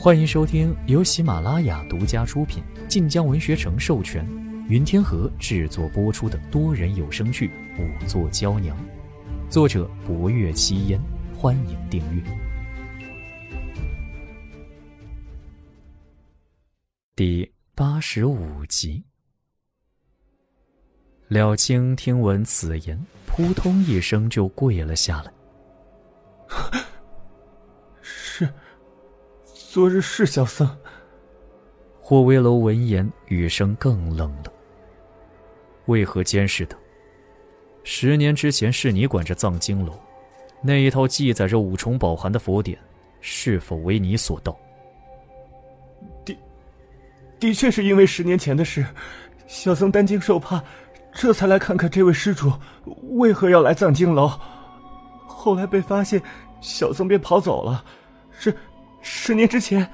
[0.00, 4.24] 欢迎收听由喜马拉雅独家出品、晋江文学城授权、
[4.68, 7.48] 云天河制作播出的多人有声剧
[7.82, 8.76] 《五座娇娘》，
[9.50, 11.00] 作者：博月七烟。
[11.36, 12.22] 欢迎订阅。
[17.16, 19.04] 第八十五集，
[21.26, 25.32] 廖青听闻此言，扑通一声就跪了下来。
[28.00, 28.48] 是，
[29.78, 30.68] 昨日是小僧。
[32.00, 34.52] 霍威楼闻言，语声更冷了。
[35.86, 36.76] 为何监视他？
[37.84, 39.96] 十年之前是你管着藏经楼，
[40.62, 42.76] 那一套记载着五重宝函的佛典，
[43.20, 44.58] 是否为你所盗？
[46.24, 46.36] 的，
[47.38, 48.84] 的确是因为十年前的事，
[49.46, 50.60] 小僧担惊受怕，
[51.12, 52.52] 这才来看看这位施主
[53.12, 54.28] 为何要来藏经楼。
[55.28, 56.20] 后来被发现。
[56.60, 57.84] 小僧便跑走了。
[58.32, 58.52] 十
[59.00, 59.88] 十年之前，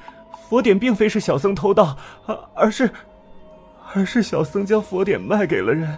[0.49, 2.91] 佛典并非是小僧偷盗，而而是，
[3.95, 5.97] 而是小僧将佛典卖给了人。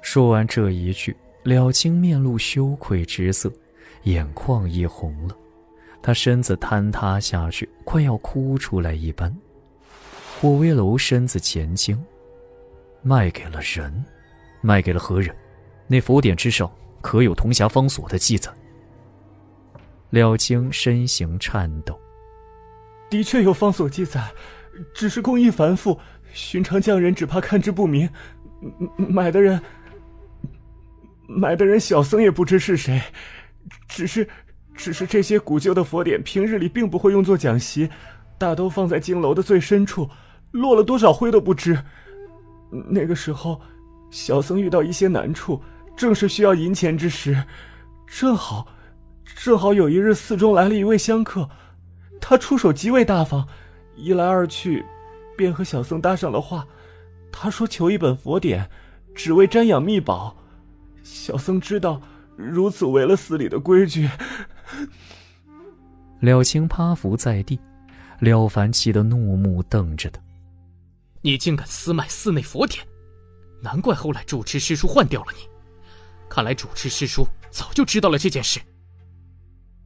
[0.00, 3.52] 说完这一句，了青面露羞愧之色，
[4.04, 5.36] 眼眶一红了，
[6.02, 9.34] 他身子坍塌下去，快要哭出来一般。
[10.40, 12.02] 霍威楼身子前倾，
[13.02, 14.04] 卖给了人，
[14.62, 15.34] 卖给了何人？
[15.86, 18.50] 那佛典之上可有铜匣方所的记载？
[20.10, 21.98] 廖青身形颤抖，
[23.08, 24.30] 的确有方所记载，
[24.92, 25.98] 只是工艺繁复，
[26.32, 28.08] 寻常匠人只怕看之不明。
[28.96, 29.60] 买的人，
[31.28, 33.00] 买的人，小僧也不知是谁。
[33.88, 34.28] 只是，
[34.74, 37.88] 只是这些古旧的佛典，平日里并不会用作讲习，
[38.36, 40.10] 大都放在经楼的最深处，
[40.50, 41.78] 落了多少灰都不知。
[42.90, 43.60] 那个时候，
[44.10, 45.62] 小僧遇到一些难处，
[45.96, 47.44] 正是需要银钱之时，
[48.08, 48.66] 正好。
[49.24, 51.48] 正好有一日，寺中来了一位香客，
[52.20, 53.48] 他出手极为大方，
[53.96, 54.84] 一来二去，
[55.36, 56.66] 便和小僧搭上了话。
[57.32, 58.68] 他说求一本佛典，
[59.14, 60.36] 只为瞻仰秘宝。
[61.02, 62.02] 小僧知道
[62.36, 64.10] 如此违了寺里的规矩。
[66.20, 67.58] 了青趴伏在地，
[68.18, 70.20] 了凡气得怒目瞪着他
[71.22, 72.86] ：“你竟敢私卖寺内佛典，
[73.62, 75.48] 难怪后来主持师叔换掉了你。
[76.28, 78.60] 看来主持师叔早就知道了这件事。”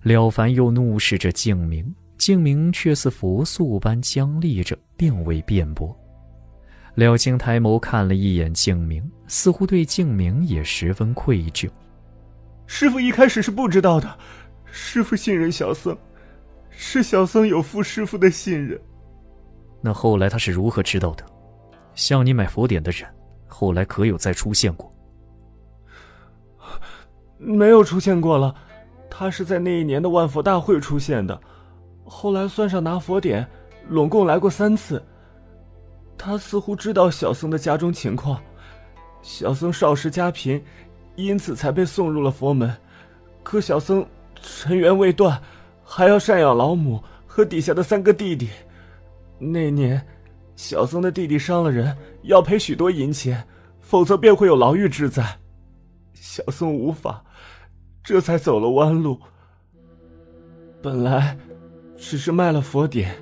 [0.05, 5.99] 了凡又怒视着静明，静明却似佛塑般僵立着，并未辩驳。
[6.95, 11.71] 了青抬眸看了一眼静明，似乎对静明也十分愧疚。
[12.67, 14.19] 师傅一开始是不知道的，
[14.67, 15.97] 师傅信任小僧，
[16.69, 18.79] 是小僧有负师傅的信任。
[19.81, 21.25] 那后来他是如何知道的？
[21.95, 23.09] 向你买佛典的人，
[23.47, 24.95] 后来可有再出现过？
[27.39, 28.55] 没有出现过了。
[29.17, 31.41] 他是在那一年的万佛大会出现的，
[32.05, 33.49] 后来算上拿佛典，
[33.89, 35.01] 拢共来过三次。
[36.19, 38.43] 他似乎知道小僧的家中情况，
[39.23, 40.61] 小僧少时家贫，
[41.15, 42.77] 因此才被送入了佛门。
[43.45, 44.05] 可小僧
[44.43, 45.41] 尘缘未断，
[45.85, 48.49] 还要赡养老母和底下的三个弟弟。
[49.39, 50.05] 那年，
[50.57, 53.47] 小僧的弟弟伤了人，要赔许多银钱，
[53.79, 55.25] 否则便会有牢狱之灾。
[56.15, 57.23] 小僧无法。
[58.05, 59.19] 这才走了弯路。
[60.83, 61.39] 本来
[61.97, 63.17] 只是卖了佛典，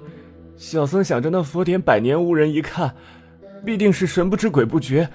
[0.57, 2.93] 小僧想着那佛典百年无人一看，
[3.65, 5.09] 必定是神不知鬼不觉。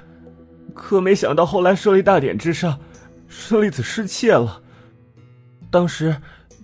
[0.73, 2.79] 可没想到后来舍利大典之上，
[3.27, 4.61] 舍利子失窃了。
[5.69, 6.15] 当时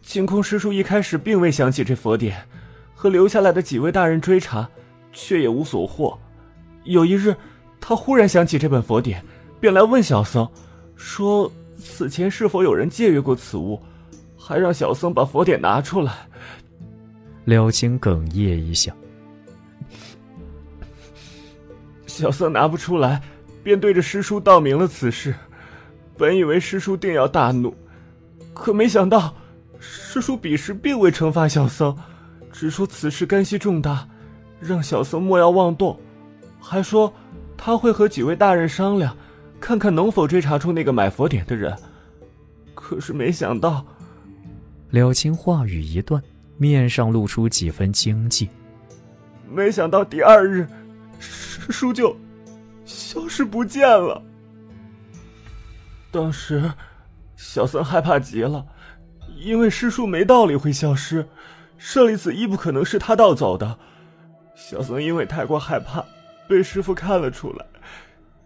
[0.02, 2.48] 净空师叔一开始并未想起这佛典，
[2.96, 4.70] 和留下来的几位大人追查，
[5.12, 6.18] 却也无所获。
[6.86, 7.36] 有一日，
[7.82, 9.22] 他忽然想起这本佛典，
[9.60, 10.50] 便来问小僧，
[10.96, 11.52] 说。
[11.84, 13.80] 此前是否有人借阅过此物？
[14.38, 16.14] 还让小僧把佛典拿出来。
[17.46, 18.94] 了青哽咽一下，
[22.08, 23.22] 小僧拿不出来，
[23.64, 25.34] 便对着师叔道明了此事。
[26.18, 27.76] 本以为师叔定要大怒，
[28.54, 29.34] 可没想到
[29.80, 31.96] 师叔彼时并未惩罚小僧，
[32.52, 34.08] 只说此事干系重大，
[34.60, 36.00] 让小僧莫要妄动，
[36.60, 37.14] 还说
[37.58, 39.16] 他会和几位大人商量。
[39.64, 41.74] 看看能否追查出那个买佛典的人，
[42.76, 43.86] 可是没想到，
[44.90, 46.22] 柳青话语一断，
[46.58, 48.50] 面上露出几分惊悸。
[49.50, 50.68] 没想到第二日，
[51.18, 52.14] 师叔就
[52.84, 54.22] 消失不见了。
[56.12, 56.70] 当时，
[57.38, 58.66] 小僧害怕极了，
[59.40, 61.26] 因为师叔没道理会消失，
[61.78, 63.80] 舍利子亦不可能是他盗走的。
[64.56, 66.04] 小僧因为太过害怕，
[66.50, 67.66] 被师傅看了出来。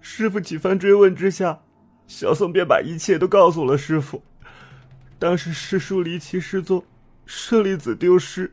[0.09, 1.59] 师傅几番追问之下，
[2.07, 4.23] 小僧便把一切都告诉了师傅。
[5.19, 6.81] 当时师叔离奇失踪，
[7.25, 8.49] 舍利子丢失，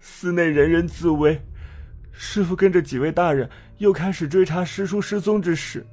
[0.00, 1.40] 寺内人人自危。
[2.10, 3.48] 师傅跟着几位大人
[3.78, 5.86] 又开始追查师叔失踪之事，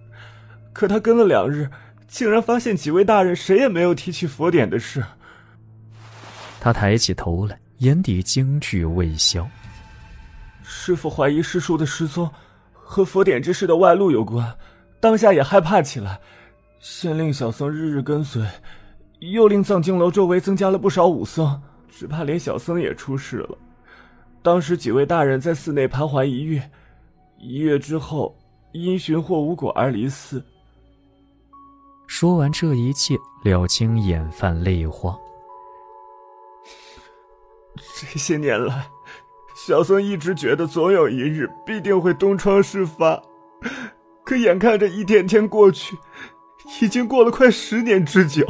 [0.73, 1.69] 可他跟了两日，
[2.07, 5.05] 竟然发现几位大人谁也没有提起佛典的事。
[6.59, 9.47] 他抬起头来，眼底惊惧未消。
[10.63, 12.27] 师傅怀疑师叔的失踪
[12.73, 14.57] 和佛典之事的外露有关，
[14.99, 16.19] 当下也害怕起来，
[16.79, 18.43] 先令小僧日日跟随，
[19.19, 23.57] 又令藏经楼周围增加了不少武僧，只怕连小僧也出事了。
[24.41, 26.69] 当时几位大人在寺内盘桓一月，
[27.37, 28.35] 一月之后
[28.71, 30.43] 因寻获无果而离寺。
[32.07, 35.17] 说完这一切，了清眼泛泪花。
[37.75, 38.87] 这些年来，
[39.67, 43.21] 小僧一直觉得总有一日必定会东窗事发，
[44.25, 45.97] 可眼看着一天天过去，
[46.81, 48.45] 已经过了快十年之久，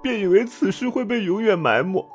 [0.00, 2.08] 便以为此事会被永远埋没。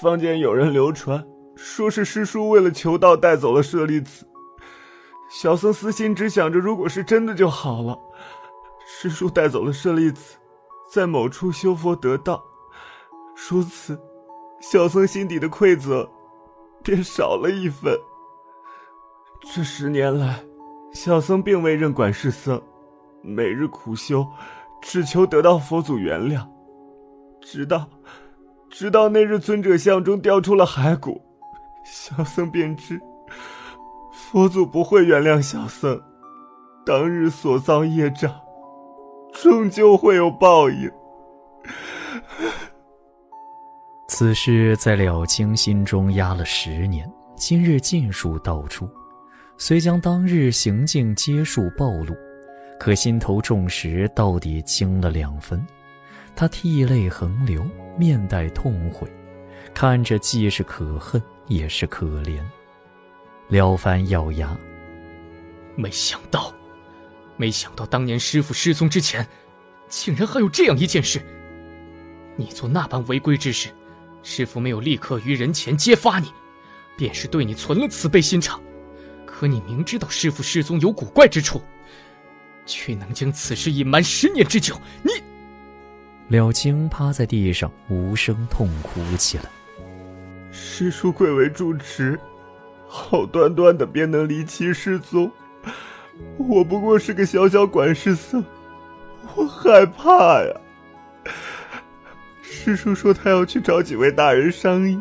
[0.00, 1.26] 坊间有人流传。
[1.60, 4.24] 说是师叔为了求道带走了舍利子，
[5.28, 7.98] 小僧私心只想着，如果是真的就好了。
[8.86, 10.36] 师叔带走了舍利子，
[10.88, 12.40] 在某处修佛得道，
[13.34, 14.00] 如此，
[14.60, 16.08] 小僧心底的愧责
[16.84, 17.92] 便少了一分。
[19.52, 20.44] 这十年来，
[20.92, 22.60] 小僧并未任管事僧，
[23.22, 24.26] 每日苦修，
[24.82, 26.46] 只求得到佛祖原谅。
[27.40, 27.88] 直到，
[28.68, 31.22] 直到那日尊者像中掉出了骸骨。
[31.84, 33.00] 小僧便知，
[34.12, 36.00] 佛祖不会原谅小僧。
[36.84, 38.34] 当日所造业障，
[39.32, 40.90] 终究会有报应。
[44.08, 48.88] 此事在了清心中压了十年，今日尽数道出。
[49.58, 52.16] 虽将当日行径皆数暴露，
[52.78, 55.62] 可心头重石到底轻了两分。
[56.34, 57.68] 他涕泪横流，
[57.98, 59.06] 面带痛悔，
[59.74, 61.22] 看着既是可恨。
[61.48, 62.42] 也是可怜。
[63.48, 64.54] 了凡咬牙，
[65.76, 66.52] 没想到，
[67.38, 69.26] 没想到当年师傅失踪之前，
[69.88, 71.22] 竟然还有这样一件事。
[72.36, 73.70] 你做那般违规之事，
[74.22, 76.30] 师傅没有立刻于人前揭发你，
[76.98, 78.60] 便是对你存了慈悲心肠。
[79.38, 81.62] 可你明知道师傅失踪有古怪之处，
[82.66, 85.12] 却能将此事隐瞒十年之久，你……
[86.26, 89.44] 了清趴在地上无声痛哭起来。
[90.50, 92.18] 师叔贵为住持，
[92.88, 95.30] 好端端的便能离奇失踪，
[96.36, 98.44] 我不过是个小小管事僧，
[99.36, 100.52] 我害怕呀。
[102.42, 105.00] 师叔说他要去找几位大人商议，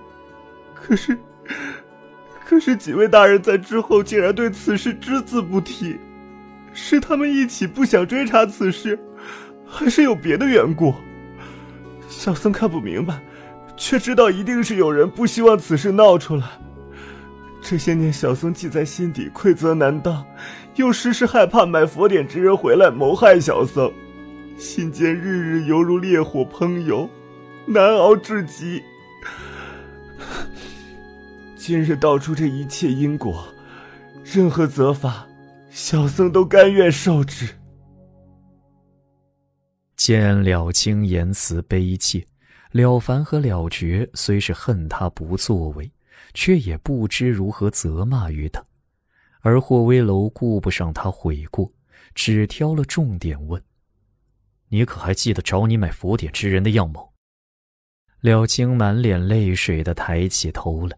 [0.76, 1.18] 可是，
[2.48, 5.98] 可是几位大人在之后竟然对此事只字不提，
[6.72, 8.98] 是他们一起不想追查此事，
[9.66, 10.94] 还是有别的缘故？
[12.08, 13.20] 小僧看不明白。
[13.76, 16.44] 却知道一定是有人不希望此事闹出来。
[17.62, 20.26] 这些年，小僧记在心底，愧责难当，
[20.76, 23.92] 又时时害怕买佛典之人回来谋害小僧，
[24.58, 27.08] 心间日日犹如烈火烹油，
[27.68, 28.82] 难熬至极。
[31.58, 33.46] 今日道出这一切因果，
[34.24, 35.28] 任何责罚，
[35.70, 37.48] 小僧都甘愿受之。
[39.96, 42.26] 见了清言辞悲切。
[42.72, 45.90] 了凡和了觉虽是恨他不作为，
[46.34, 48.64] 却也不知如何责骂于他。
[49.40, 51.72] 而霍威楼顾不上他悔过，
[52.14, 53.62] 只挑了重点问
[54.68, 57.14] ：“你可还记得找你买佛典之人的样貌？”
[58.20, 60.98] 了清满脸泪水的抬起头来：“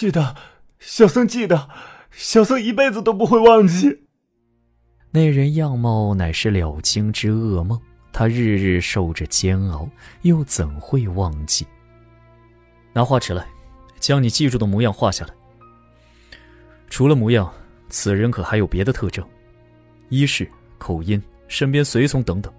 [0.00, 0.34] 记得，
[0.78, 1.68] 小僧记得，
[2.10, 4.04] 小僧一辈子都不会忘记。”
[5.12, 7.78] 那人样貌乃是了清之噩梦。
[8.10, 9.86] 他日日受着煎熬，
[10.22, 11.66] 又怎会忘记？
[12.94, 13.46] 拿画纸来，
[13.98, 15.34] 将你记住的模样画下来。
[16.88, 17.52] 除了模样，
[17.90, 19.22] 此人可还有别的特征？
[20.08, 22.50] 衣饰、口音、身边随从等等，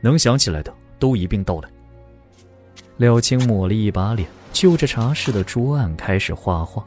[0.00, 1.68] 能想起来的都一并道来。
[2.98, 6.84] 廖青抹了一把脸，就着茶室的桌案开始画画。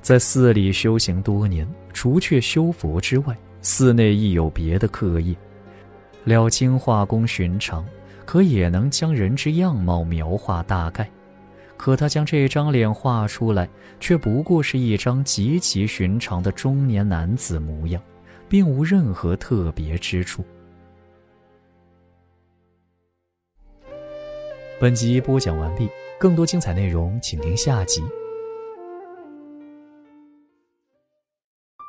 [0.00, 5.34] 在寺里修行多年，除却修佛之外，寺内亦有别的课业。
[6.22, 7.84] 了清画工寻常，
[8.24, 11.10] 可也能将人之样貌描画大概。
[11.76, 13.68] 可他将这张脸画出来，
[13.98, 18.00] 却不过是一张极其寻常的中年男子模样，
[18.48, 20.44] 并无任何特别之处。
[24.82, 28.02] 本集播讲完毕，更多精彩内容，请听下集。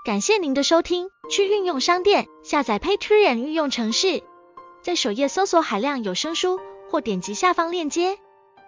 [0.05, 4.21] 感谢您的收听，去运用商店下载 Patreon 运用城市，
[4.83, 6.59] 在首页搜索海量有声书，
[6.91, 8.19] 或点击下方链接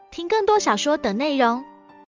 [0.10, 1.64] 听更多小说等内容。